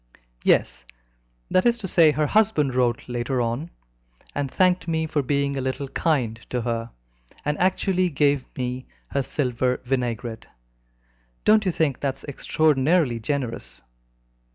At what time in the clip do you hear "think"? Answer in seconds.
11.71-11.99